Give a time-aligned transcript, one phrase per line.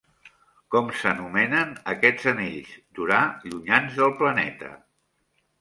[0.75, 4.73] Com s'anomenen aquests anells d'Urà llunyans del planeta?